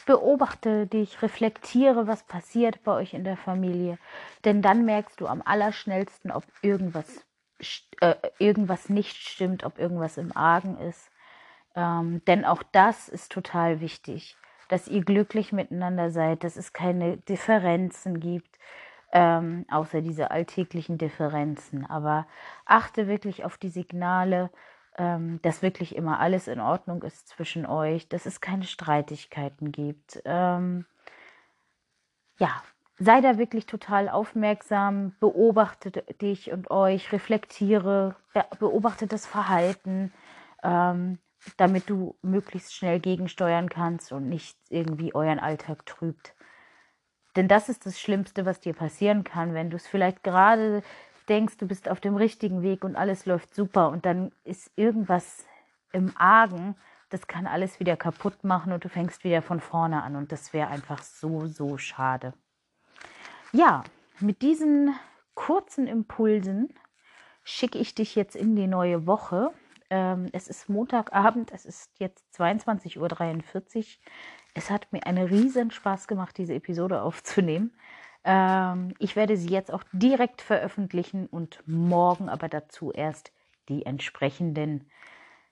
beobachte 0.06 0.86
dich, 0.86 1.22
reflektiere, 1.22 2.06
was 2.06 2.22
passiert 2.24 2.82
bei 2.84 2.92
euch 2.92 3.14
in 3.14 3.24
der 3.24 3.36
Familie. 3.36 3.98
Denn 4.44 4.62
dann 4.62 4.84
merkst 4.84 5.20
du 5.20 5.26
am 5.26 5.42
allerschnellsten, 5.44 6.30
ob 6.30 6.44
irgendwas, 6.62 7.24
äh, 8.00 8.14
irgendwas 8.38 8.88
nicht 8.88 9.16
stimmt, 9.16 9.64
ob 9.64 9.78
irgendwas 9.78 10.16
im 10.18 10.36
Argen 10.36 10.76
ist. 10.78 11.10
Ähm, 11.74 12.22
denn 12.26 12.44
auch 12.44 12.62
das 12.72 13.08
ist 13.08 13.32
total 13.32 13.80
wichtig, 13.80 14.36
dass 14.68 14.88
ihr 14.88 15.04
glücklich 15.04 15.52
miteinander 15.52 16.10
seid, 16.10 16.44
dass 16.44 16.56
es 16.56 16.72
keine 16.72 17.16
Differenzen 17.16 18.20
gibt, 18.20 18.58
ähm, 19.12 19.66
außer 19.70 20.00
diese 20.02 20.30
alltäglichen 20.30 20.98
Differenzen. 20.98 21.86
Aber 21.86 22.26
achte 22.64 23.08
wirklich 23.08 23.44
auf 23.44 23.58
die 23.58 23.68
Signale, 23.68 24.50
ähm, 24.98 25.40
dass 25.42 25.62
wirklich 25.62 25.96
immer 25.96 26.20
alles 26.20 26.48
in 26.48 26.60
Ordnung 26.60 27.02
ist 27.02 27.28
zwischen 27.28 27.66
euch, 27.66 28.08
dass 28.08 28.26
es 28.26 28.40
keine 28.40 28.64
Streitigkeiten 28.64 29.72
gibt. 29.72 30.20
Ähm, 30.24 30.86
ja, 32.38 32.62
sei 32.98 33.20
da 33.20 33.38
wirklich 33.38 33.66
total 33.66 34.08
aufmerksam, 34.08 35.14
beobachte 35.20 35.90
dich 36.20 36.52
und 36.52 36.70
euch, 36.70 37.12
reflektiere, 37.12 38.16
beobachte 38.58 39.06
das 39.06 39.26
Verhalten, 39.26 40.12
ähm, 40.62 41.18
damit 41.56 41.88
du 41.88 42.16
möglichst 42.22 42.74
schnell 42.74 43.00
gegensteuern 43.00 43.68
kannst 43.68 44.12
und 44.12 44.28
nicht 44.28 44.58
irgendwie 44.68 45.14
euren 45.14 45.38
Alltag 45.38 45.86
trübt. 45.86 46.34
Denn 47.36 47.48
das 47.48 47.68
ist 47.68 47.86
das 47.86 47.98
Schlimmste, 47.98 48.44
was 48.44 48.60
dir 48.60 48.74
passieren 48.74 49.24
kann, 49.24 49.54
wenn 49.54 49.70
du 49.70 49.76
es 49.76 49.86
vielleicht 49.86 50.22
gerade 50.22 50.82
denkst, 51.28 51.56
du 51.58 51.66
bist 51.66 51.88
auf 51.88 52.00
dem 52.00 52.16
richtigen 52.16 52.62
Weg 52.62 52.84
und 52.84 52.96
alles 52.96 53.26
läuft 53.26 53.54
super 53.54 53.90
und 53.90 54.06
dann 54.06 54.32
ist 54.44 54.70
irgendwas 54.76 55.46
im 55.92 56.12
Argen, 56.16 56.76
das 57.10 57.26
kann 57.26 57.46
alles 57.46 57.80
wieder 57.80 57.96
kaputt 57.96 58.44
machen 58.44 58.72
und 58.72 58.84
du 58.84 58.88
fängst 58.88 59.24
wieder 59.24 59.42
von 59.42 59.60
vorne 59.60 60.02
an 60.02 60.16
und 60.16 60.32
das 60.32 60.52
wäre 60.52 60.68
einfach 60.68 61.02
so, 61.02 61.46
so 61.46 61.76
schade. 61.76 62.32
Ja, 63.52 63.82
mit 64.20 64.42
diesen 64.42 64.94
kurzen 65.34 65.86
Impulsen 65.86 66.72
schicke 67.42 67.78
ich 67.78 67.94
dich 67.94 68.14
jetzt 68.14 68.36
in 68.36 68.54
die 68.54 68.68
neue 68.68 69.06
Woche. 69.06 69.50
Ähm, 69.90 70.28
es 70.32 70.46
ist 70.46 70.68
Montagabend, 70.68 71.50
es 71.52 71.64
ist 71.64 71.90
jetzt 71.98 72.24
22.43 72.38 72.98
Uhr. 72.98 73.84
Es 74.54 74.70
hat 74.70 74.92
mir 74.92 75.04
einen 75.06 75.26
riesen 75.26 75.70
Spaß 75.72 76.06
gemacht, 76.06 76.38
diese 76.38 76.54
Episode 76.54 77.02
aufzunehmen. 77.02 77.72
Ähm, 78.24 78.94
ich 78.98 79.16
werde 79.16 79.36
sie 79.36 79.48
jetzt 79.48 79.72
auch 79.72 79.82
direkt 79.92 80.42
veröffentlichen 80.42 81.26
und 81.26 81.62
morgen 81.66 82.28
aber 82.28 82.48
dazu 82.48 82.92
erst 82.92 83.32
die 83.68 83.86
entsprechenden 83.86 84.90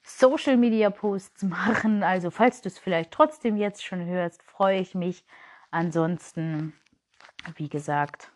Social 0.02 0.57
Media 0.57 0.90
Posts 0.90 1.42
machen. 1.44 2.02
Also 2.02 2.31
falls 2.31 2.61
du 2.61 2.68
es 2.68 2.78
vielleicht 2.78 3.11
trotzdem 3.11 3.57
jetzt 3.57 3.85
schon 3.85 4.04
hörst, 4.04 4.42
freue 4.42 4.81
ich 4.81 4.94
mich. 4.94 5.24
Ansonsten, 5.70 6.72
wie 7.57 7.68
gesagt, 7.68 8.31